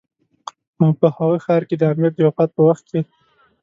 [0.79, 3.01] او په هغه ښار کې د امیر د وفات په وخت کې.